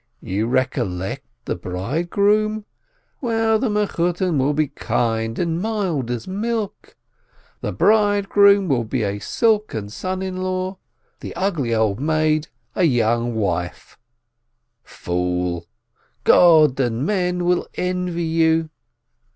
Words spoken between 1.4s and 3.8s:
the bridegroom? Well, the